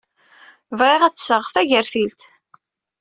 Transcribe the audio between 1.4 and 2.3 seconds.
tagertilt.